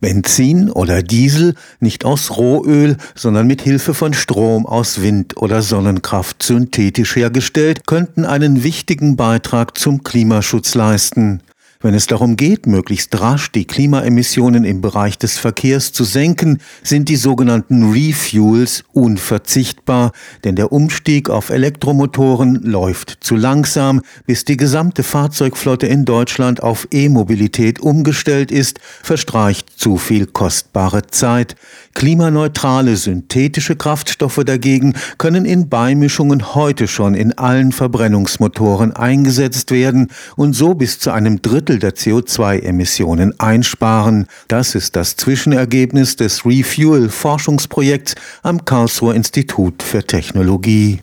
Benzin 0.00 0.70
oder 0.70 1.02
Diesel 1.02 1.54
nicht 1.78 2.04
aus 2.04 2.36
Rohöl, 2.36 2.96
sondern 3.14 3.46
mit 3.46 3.62
Hilfe 3.62 3.94
von 3.94 4.14
Strom 4.14 4.66
aus 4.66 5.02
Wind- 5.02 5.36
oder 5.36 5.62
Sonnenkraft 5.62 6.42
synthetisch 6.42 7.16
hergestellt, 7.16 7.86
könnten 7.86 8.24
einen 8.24 8.64
wichtigen 8.64 9.16
Beitrag 9.16 9.78
zum 9.78 10.02
Klimaschutz 10.02 10.74
leisten. 10.74 11.40
Wenn 11.82 11.94
es 11.94 12.06
darum 12.06 12.36
geht, 12.36 12.66
möglichst 12.66 13.18
rasch 13.22 13.52
die 13.52 13.64
Klimaemissionen 13.64 14.64
im 14.64 14.82
Bereich 14.82 15.16
des 15.16 15.38
Verkehrs 15.38 15.92
zu 15.92 16.04
senken, 16.04 16.58
sind 16.82 17.08
die 17.08 17.16
sogenannten 17.16 17.90
Refuels 17.90 18.84
unverzichtbar, 18.92 20.12
denn 20.44 20.56
der 20.56 20.72
Umstieg 20.72 21.30
auf 21.30 21.48
Elektromotoren 21.48 22.56
läuft 22.64 23.16
zu 23.20 23.34
langsam, 23.34 24.02
bis 24.26 24.44
die 24.44 24.58
gesamte 24.58 25.02
Fahrzeugflotte 25.02 25.86
in 25.86 26.04
Deutschland 26.04 26.62
auf 26.62 26.86
E-Mobilität 26.90 27.80
umgestellt 27.80 28.52
ist, 28.52 28.78
verstreicht 29.02 29.70
zu 29.74 29.96
viel 29.96 30.26
kostbare 30.26 31.06
Zeit. 31.06 31.56
Klimaneutrale 31.94 32.96
synthetische 32.96 33.76
Kraftstoffe 33.76 34.40
dagegen 34.44 34.94
können 35.18 35.44
in 35.44 35.68
Beimischungen 35.68 36.54
heute 36.54 36.88
schon 36.88 37.14
in 37.14 37.36
allen 37.36 37.72
Verbrennungsmotoren 37.72 38.94
eingesetzt 38.94 39.70
werden 39.70 40.08
und 40.36 40.54
so 40.54 40.74
bis 40.74 40.98
zu 40.98 41.10
einem 41.10 41.42
Drittel 41.42 41.78
der 41.78 41.94
CO2-Emissionen 41.94 43.38
einsparen. 43.38 44.26
Das 44.48 44.74
ist 44.74 44.96
das 44.96 45.16
Zwischenergebnis 45.16 46.16
des 46.16 46.46
Refuel-Forschungsprojekts 46.46 48.14
am 48.42 48.64
Karlsruher 48.64 49.14
Institut 49.14 49.82
für 49.82 50.04
Technologie. 50.04 51.00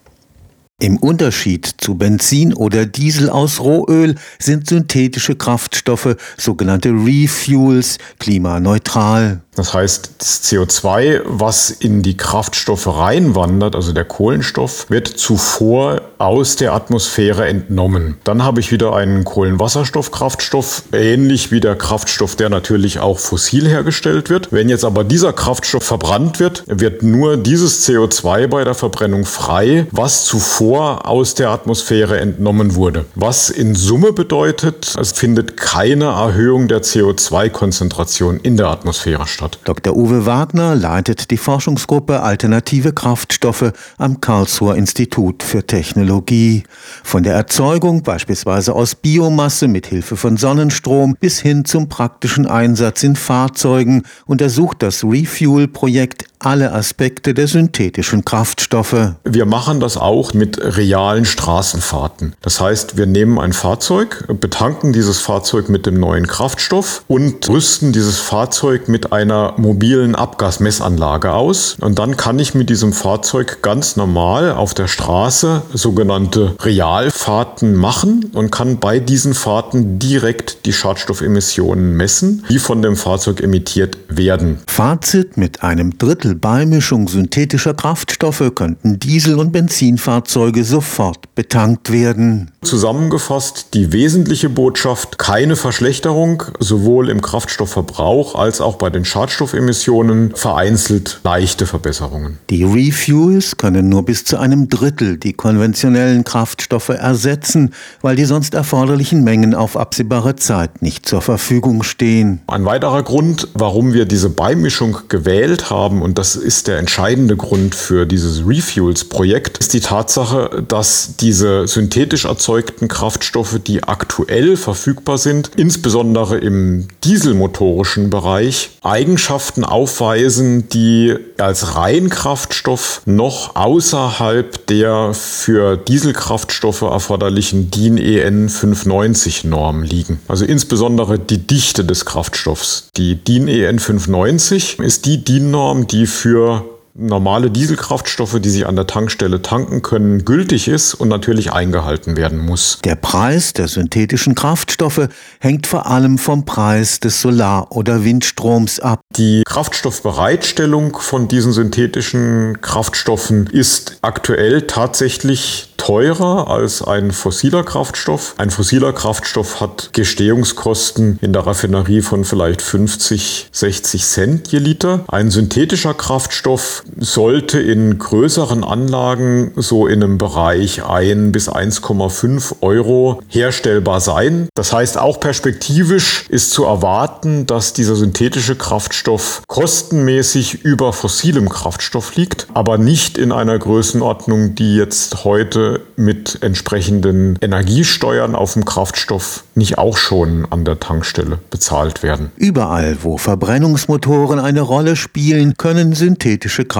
Im 0.79 0.97
Unterschied 0.97 1.65
zu 1.79 1.95
Benzin 1.95 2.53
oder 2.53 2.85
Diesel 2.85 3.31
aus 3.31 3.59
Rohöl 3.59 4.13
sind 4.37 4.67
synthetische 4.67 5.35
Kraftstoffe, 5.35 6.15
sogenannte 6.37 6.89
Refuels, 6.89 7.97
klimaneutral. 8.19 9.41
Das 9.57 9.73
heißt, 9.73 10.11
das 10.19 10.43
CO2, 10.43 11.21
was 11.25 11.71
in 11.71 12.03
die 12.03 12.15
Kraftstoffe 12.15 12.85
reinwandert, 12.85 13.75
also 13.75 13.91
der 13.91 14.05
Kohlenstoff, 14.05 14.85
wird 14.89 15.07
zuvor 15.07 16.01
aus 16.19 16.57
der 16.57 16.73
Atmosphäre 16.73 17.47
entnommen. 17.47 18.17
Dann 18.23 18.43
habe 18.43 18.59
ich 18.59 18.71
wieder 18.71 18.95
einen 18.95 19.23
Kohlenwasserstoffkraftstoff, 19.23 20.83
ähnlich 20.93 21.51
wie 21.51 21.59
der 21.59 21.75
Kraftstoff, 21.75 22.35
der 22.35 22.49
natürlich 22.49 22.99
auch 22.99 23.17
fossil 23.17 23.67
hergestellt 23.67 24.29
wird. 24.29 24.51
Wenn 24.51 24.69
jetzt 24.69 24.85
aber 24.85 25.03
dieser 25.03 25.33
Kraftstoff 25.33 25.83
verbrannt 25.83 26.39
wird, 26.39 26.63
wird 26.67 27.01
nur 27.01 27.35
dieses 27.35 27.87
CO2 27.87 28.45
bei 28.47 28.63
der 28.63 28.75
Verbrennung 28.75 29.25
frei, 29.25 29.87
was 29.89 30.25
zuvor 30.25 31.07
aus 31.07 31.33
der 31.33 31.49
Atmosphäre 31.49 32.19
entnommen 32.19 32.75
wurde. 32.75 33.05
Was 33.15 33.49
in 33.49 33.73
Summe 33.73 34.13
bedeutet, 34.13 34.93
es 34.99 35.13
findet 35.13 35.57
keine 35.57 36.05
Erhöhung 36.05 36.67
der 36.67 36.83
CO2-Konzentration 36.83 38.39
in 38.39 38.55
der 38.55 38.67
Atmosphäre 38.67 39.25
statt 39.25 39.46
hat. 39.47 39.59
Dr. 39.63 39.95
Uwe 39.95 40.25
Wagner 40.25 40.75
leitet 40.75 41.31
die 41.31 41.37
Forschungsgruppe 41.37 42.21
Alternative 42.21 42.93
Kraftstoffe 42.93 43.71
am 43.97 44.19
Karlsruher 44.19 44.75
Institut 44.75 45.43
für 45.43 45.65
Technologie. 45.65 46.63
Von 47.03 47.23
der 47.23 47.33
Erzeugung 47.33 48.03
beispielsweise 48.03 48.73
aus 48.73 48.95
Biomasse 48.95 49.67
mit 49.67 49.87
Hilfe 49.87 50.17
von 50.17 50.37
Sonnenstrom 50.37 51.15
bis 51.19 51.39
hin 51.39 51.65
zum 51.65 51.87
praktischen 51.87 52.45
Einsatz 52.45 53.03
in 53.03 53.15
Fahrzeugen 53.15 54.03
untersucht 54.25 54.83
das 54.83 55.03
Refuel-Projekt 55.03 56.25
alle 56.39 56.71
Aspekte 56.71 57.33
der 57.33 57.47
synthetischen 57.47 58.25
Kraftstoffe. 58.25 59.13
Wir 59.23 59.45
machen 59.45 59.79
das 59.79 59.97
auch 59.97 60.33
mit 60.33 60.59
realen 60.61 61.25
Straßenfahrten. 61.25 62.33
Das 62.41 62.61
heißt, 62.61 62.97
wir 62.97 63.05
nehmen 63.05 63.39
ein 63.39 63.53
Fahrzeug, 63.53 64.25
betanken 64.39 64.93
dieses 64.93 65.19
Fahrzeug 65.19 65.69
mit 65.69 65.85
dem 65.85 65.99
neuen 65.99 66.27
Kraftstoff 66.27 67.03
und 67.07 67.47
rüsten 67.49 67.91
dieses 67.91 68.19
Fahrzeug 68.19 68.87
mit 68.87 69.11
einer 69.11 69.53
mobilen 69.57 70.15
Abgasmessanlage 70.15 71.33
aus. 71.33 71.77
Und 71.79 71.99
dann 71.99 72.17
kann 72.17 72.39
ich 72.39 72.53
mit 72.53 72.69
diesem 72.69 72.93
Fahrzeug 72.93 73.61
ganz 73.61 73.95
normal 73.95 74.51
auf 74.51 74.73
der 74.73 74.87
Straße 74.87 75.63
sogenannte 75.73 76.55
Realfahrten 76.59 77.75
machen 77.75 78.31
und 78.33 78.51
kann 78.51 78.79
bei 78.79 78.99
diesen 78.99 79.33
Fahrten 79.33 79.99
direkt 79.99 80.65
die 80.65 80.73
Schadstoffemissionen 80.73 81.93
messen, 81.93 82.43
die 82.49 82.59
von 82.59 82.81
dem 82.81 82.95
Fahrzeug 82.95 83.41
emittiert 83.41 83.97
werden. 84.09 84.59
Fazit 84.67 85.37
mit 85.37 85.63
einem 85.63 85.97
Drittel 85.97 86.26
Drittel 86.27 86.35
Beimischung 86.35 87.07
synthetischer 87.07 87.73
Kraftstoffe 87.73 88.51
könnten 88.53 88.99
Diesel- 88.99 89.39
und 89.39 89.53
Benzinfahrzeuge 89.53 90.65
sofort 90.65 91.33
betankt 91.35 91.91
werden. 91.91 92.51
Zusammengefasst 92.63 93.67
die 93.73 93.93
wesentliche 93.93 94.49
Botschaft, 94.49 95.19
keine 95.19 95.55
Verschlechterung, 95.55 96.43
sowohl 96.59 97.09
im 97.09 97.21
Kraftstoffverbrauch 97.21 98.35
als 98.35 98.59
auch 98.59 98.75
bei 98.75 98.89
den 98.89 99.05
Schadstoffemissionen, 99.05 100.35
vereinzelt 100.35 101.21
leichte 101.23 101.65
Verbesserungen. 101.65 102.39
Die 102.49 102.65
Refuels 102.65 103.55
können 103.55 103.87
nur 103.87 104.03
bis 104.03 104.25
zu 104.25 104.37
einem 104.37 104.67
Drittel 104.67 105.17
die 105.17 105.33
konventionellen 105.33 106.25
Kraftstoffe 106.25 106.89
ersetzen, 106.89 107.73
weil 108.01 108.17
die 108.17 108.25
sonst 108.25 108.53
erforderlichen 108.53 109.23
Mengen 109.23 109.55
auf 109.55 109.77
absehbare 109.77 110.35
Zeit 110.35 110.81
nicht 110.81 111.07
zur 111.07 111.21
Verfügung 111.21 111.83
stehen. 111.83 112.41
Ein 112.47 112.65
weiterer 112.65 113.03
Grund, 113.03 113.47
warum 113.53 113.93
wir 113.93 114.05
diese 114.05 114.29
Beimischung 114.29 114.97
gewählt 115.07 115.69
haben 115.69 116.01
und 116.01 116.16
das 116.17 116.35
ist 116.35 116.67
der 116.67 116.79
entscheidende 116.79 117.35
Grund 117.35 117.75
für 117.75 118.07
dieses 118.07 118.47
Refuels-Projekt, 118.47 119.59
ist 119.59 119.73
die 119.73 119.81
Tatsache, 119.81 120.63
dass 120.67 121.15
diese 121.19 121.67
synthetisch 121.67 122.25
erzeugten 122.25 122.87
Kraftstoffe, 122.87 123.59
die 123.59 123.83
aktuell 123.83 124.57
verfügbar 124.57 125.19
sind, 125.19 125.51
insbesondere 125.55 126.37
im 126.37 126.87
dieselmotorischen 127.03 128.09
Bereich, 128.09 128.71
Eigenschaften 128.81 129.63
aufweisen, 129.63 130.69
die 130.69 131.15
als 131.37 131.75
Reinkraftstoff 131.75 133.01
noch 133.05 133.55
außerhalb 133.55 134.65
der 134.67 135.13
für 135.13 135.77
Dieselkraftstoffe 135.77 136.81
erforderlichen 136.81 137.69
DIN 137.69 137.99
EN 137.99 138.49
590 138.49 139.43
Norm 139.43 139.83
liegen. 139.83 140.19
Also 140.27 140.45
insbesondere 140.45 141.19
die 141.19 141.45
Dichte 141.45 141.85
des 141.85 142.05
Kraftstoffs. 142.05 142.89
Die 142.97 143.15
DIN 143.15 143.47
EN 143.47 143.77
590 143.77 144.79
ist 144.79 145.05
die 145.05 145.23
DIN-Norm, 145.23 145.85
die 145.85 146.06
für 146.07 146.76
normale 146.97 147.51
Dieselkraftstoffe, 147.51 148.39
die 148.39 148.49
Sie 148.49 148.65
an 148.65 148.75
der 148.75 148.87
Tankstelle 148.87 149.41
tanken 149.41 149.81
können, 149.81 150.25
gültig 150.25 150.67
ist 150.67 150.95
und 150.95 151.07
natürlich 151.09 151.53
eingehalten 151.53 152.17
werden 152.17 152.39
muss. 152.39 152.79
Der 152.83 152.95
Preis 152.95 153.53
der 153.53 153.67
synthetischen 153.67 154.35
Kraftstoffe 154.35 155.07
hängt 155.39 155.67
vor 155.67 155.85
allem 155.85 156.17
vom 156.17 156.45
Preis 156.45 156.99
des 156.99 157.21
Solar- 157.21 157.71
oder 157.71 158.03
Windstroms 158.03 158.79
ab. 158.79 159.01
Die 159.15 159.43
Kraftstoffbereitstellung 159.45 160.97
von 160.97 161.27
diesen 161.27 161.53
synthetischen 161.53 162.59
Kraftstoffen 162.61 163.47
ist 163.47 163.99
aktuell 164.01 164.63
tatsächlich 164.63 165.73
teurer 165.77 166.49
als 166.49 166.81
ein 166.81 167.11
fossiler 167.11 167.63
Kraftstoff. 167.63 168.35
Ein 168.37 168.49
fossiler 168.49 168.93
Kraftstoff 168.93 169.61
hat 169.61 169.91
Gestehungskosten 169.93 171.17
in 171.21 171.33
der 171.33 171.45
Raffinerie 171.45 172.01
von 172.01 172.25
vielleicht 172.25 172.61
50, 172.61 173.49
60 173.51 174.03
Cent 174.03 174.47
je 174.51 174.59
Liter. 174.59 175.05
Ein 175.07 175.31
synthetischer 175.31 175.93
Kraftstoff 175.93 176.83
sollte 176.97 177.59
in 177.59 177.97
größeren 177.97 178.63
Anlagen 178.63 179.51
so 179.55 179.87
in 179.87 180.03
einem 180.03 180.17
Bereich 180.17 180.83
1 180.83 181.31
bis 181.31 181.49
1,5 181.49 182.61
Euro 182.61 183.21
herstellbar 183.27 183.99
sein. 183.99 184.47
Das 184.55 184.73
heißt, 184.73 184.97
auch 184.97 185.19
perspektivisch 185.19 186.25
ist 186.29 186.51
zu 186.51 186.65
erwarten, 186.65 187.45
dass 187.45 187.73
dieser 187.73 187.95
synthetische 187.95 188.55
Kraftstoff 188.55 189.41
kostenmäßig 189.47 190.63
über 190.63 190.93
fossilem 190.93 191.49
Kraftstoff 191.49 192.15
liegt, 192.15 192.47
aber 192.53 192.77
nicht 192.77 193.17
in 193.17 193.31
einer 193.31 193.57
Größenordnung, 193.57 194.55
die 194.55 194.75
jetzt 194.75 195.23
heute 195.23 195.81
mit 195.95 196.39
entsprechenden 196.41 197.37
Energiesteuern 197.41 198.35
auf 198.35 198.53
dem 198.53 198.65
Kraftstoff 198.65 199.43
nicht 199.55 199.77
auch 199.77 199.97
schon 199.97 200.45
an 200.49 200.65
der 200.65 200.79
Tankstelle 200.79 201.39
bezahlt 201.49 202.03
werden? 202.03 202.31
Überall, 202.37 202.97
wo 203.01 203.17
Verbrennungsmotoren 203.17 204.39
eine 204.39 204.61
Rolle 204.61 204.95
spielen, 204.95 205.55
können 205.57 205.93
synthetische 205.93 206.65
Kraftstoffe 206.65 206.76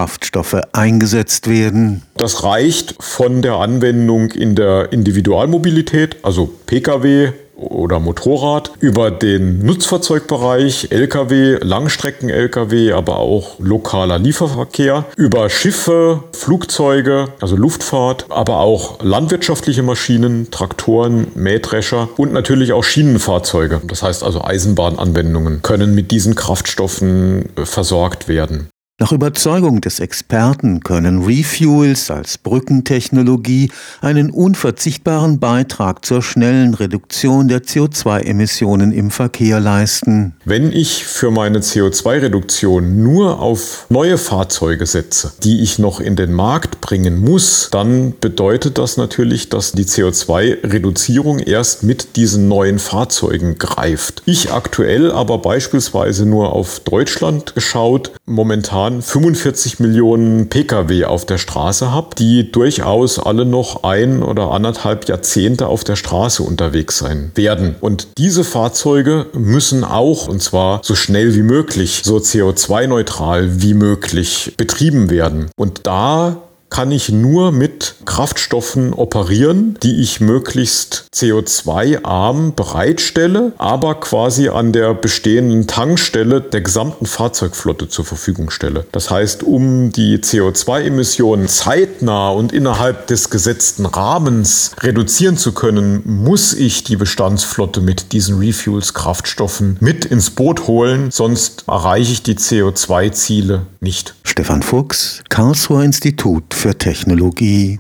eingesetzt 0.74 1.50
werden. 1.50 2.04
Das 2.16 2.44
reicht 2.44 2.96
von 3.00 3.42
der 3.42 3.56
Anwendung 3.56 4.32
in 4.32 4.56
der 4.56 4.92
Individualmobilität, 4.92 6.18
also 6.24 6.50
Pkw, 6.66 7.32
oder 7.58 8.00
Motorrad, 8.00 8.72
über 8.80 9.12
den 9.12 9.66
Nutzfahrzeugbereich, 9.66 10.92
Lkw, 10.92 11.58
Langstrecken-Lkw, 11.62 12.94
aber 12.94 13.18
auch 13.18 13.60
lokaler 13.60 14.20
Lieferverkehr, 14.20 15.06
über 15.18 15.50
Schiffe, 15.50 16.24
Flugzeuge, 16.34 17.30
also 17.42 17.56
Luftfahrt, 17.56 18.26
aber 18.30 18.60
auch 18.60 19.04
landwirtschaftliche 19.04 19.84
Maschinen, 19.84 20.52
Traktoren, 20.52 21.28
Mähdrescher 21.36 22.10
und 22.18 22.32
natürlich 22.32 22.74
auch 22.74 22.84
Schienenfahrzeuge. 22.84 23.82
Das 23.86 24.04
heißt 24.04 24.24
also 24.24 24.44
Eisenbahnanwendungen 24.44 25.62
können 25.64 25.96
mit 25.96 26.12
diesen 26.12 26.36
Kraftstoffen 26.36 27.50
versorgt 27.64 28.28
werden. 28.28 28.70
Nach 29.00 29.12
Überzeugung 29.12 29.80
des 29.80 30.00
Experten 30.00 30.80
können 30.80 31.22
Refuels 31.22 32.10
als 32.10 32.40
Brückentechnologie 32.40 33.70
einen 34.02 34.32
unverzichtbaren 34.32 35.40
Beitrag 35.40 36.04
zur 36.04 36.24
schnellen 36.24 36.74
Reduktion 36.74 37.48
der 37.48 37.62
CO2-Emissionen 37.62 38.92
im 38.92 39.12
Verkehr 39.12 39.60
leisten. 39.60 40.34
Wenn 40.46 40.72
ich 40.72 41.06
für 41.06 41.30
meine 41.30 41.60
CO2-Reduktion 41.60 43.04
nur 43.04 43.40
auf 43.40 43.86
neue 43.90 44.18
Fahrzeuge 44.18 44.88
setze, 44.88 45.32
die 45.44 45.62
ich 45.62 45.78
noch 45.78 46.00
in 46.00 46.16
den 46.16 46.34
Markt 46.34 46.82
bringen 46.82 47.20
muss, 47.20 47.70
dann 47.72 48.16
bedeutet 48.20 48.80
das 48.80 48.98
natürlich, 48.98 49.50
dass 49.50 49.74
die 49.74 49.86
CO2-Reduzierung 49.86 51.38
erst 51.38 51.84
mit 51.84 52.16
diesen 52.16 52.48
neuen 52.48 52.80
Fahrzeugen 52.80 53.60
greift. 53.60 54.24
Ich 54.26 54.52
aktuell 54.52 55.12
aber 55.12 55.38
beispielsweise 55.38 56.26
nur 56.26 56.52
auf 56.52 56.80
Deutschland 56.80 57.54
geschaut, 57.54 58.14
momentan 58.26 58.87
momentan 58.88 59.01
45 59.01 59.80
Millionen 59.80 60.50
Pkw 60.50 61.06
auf 61.06 61.25
der 61.25 61.38
Straße 61.38 61.92
habe, 61.92 62.16
die 62.18 62.51
durchaus 62.51 63.19
alle 63.19 63.45
noch 63.45 63.84
ein 63.84 64.24
oder 64.24 64.51
anderthalb 64.51 65.07
Jahrzehnte 65.07 65.68
auf 65.68 65.84
der 65.84 65.95
Straße 65.95 66.44
unterwegs 66.44 66.98
sein 66.98 67.31
werden. 67.36 67.75
Und 67.81 68.07
diese 68.18 68.44
Fahrzeuge 68.44 69.28
müssen 69.34 69.84
auch, 69.84 70.28
und 70.28 70.42
zwar 70.42 70.81
so 70.84 70.95
schnell 70.95 71.36
wie 71.36 71.44
möglich, 71.44 72.01
so 72.04 72.18
CO2-neutral 72.18 73.62
wie 73.62 73.74
möglich 73.74 74.54
betrieben 74.57 75.10
werden. 75.10 75.50
Und 75.57 75.81
da 75.83 76.47
kann 76.69 76.92
ich 76.92 77.10
nur 77.10 77.52
mit 77.52 77.96
Kraftstoffen 78.06 78.94
operieren, 78.94 79.78
die 79.84 80.02
ich 80.02 80.19
möglichst 80.22 81.06
CO2-arm 81.14 82.54
bereitstelle, 82.56 83.54
aber 83.58 83.96
quasi 83.96 84.50
an 84.50 84.74
der 84.74 84.94
bestehenden 84.94 85.68
Tankstelle 85.68 86.42
der 86.42 86.62
gesamten 86.62 87.06
Fahrzeugflotte 87.06 87.90
zur 87.90 88.06
Verfügung 88.06 88.50
stelle. 88.50 88.86
Das 88.92 89.10
heißt, 89.10 89.44
um 89.44 89.92
die 89.92 90.18
CO2-Emissionen 90.18 91.48
zeitnah 91.48 92.30
und 92.30 92.52
innerhalb 92.52 93.08
des 93.08 93.30
gesetzten 93.30 93.86
Rahmens 93.86 94.72
reduzieren 94.81 95.38
zu 95.38 95.54
können, 95.54 96.02
muss 96.06 96.54
ich 96.54 96.84
die 96.84 96.96
Bestandsflotte 96.96 97.81
mit 97.81 98.14
diesen 98.14 98.40
Refuels-Kraftstoffen 98.40 99.78
mit 99.80 100.06
ins 100.06 100.30
Boot 100.30 100.68
holen, 100.68 101.12
sonst 101.12 101.64
erreiche 101.68 102.12
ich 102.12 102.24
die 102.24 102.36
CO2-Ziele 102.36 103.66
nicht. 103.80 104.16
Stefan 104.24 104.62
Fuchs, 104.62 105.24
Karlsruher 105.30 105.84
Institut 105.84 106.54
für 106.57 106.75
Technologie 106.75 107.75